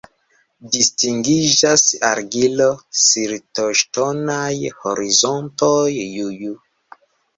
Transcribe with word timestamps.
Distingiĝas 0.75 1.83
argilo-siltoŝtonaj 2.07 4.51
horizontoj 4.81 5.87
Ju-Ju. 6.01 6.61